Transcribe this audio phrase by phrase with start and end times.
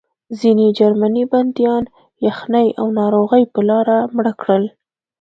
[0.39, 1.83] ځینې جرمني بندیان
[2.27, 4.63] یخنۍ او ناروغۍ په لاره مړه کړل